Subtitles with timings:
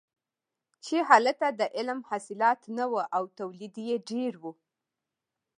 [0.85, 4.43] چې هلته د عم حاصلات نه وو او تولید یې ډېر و.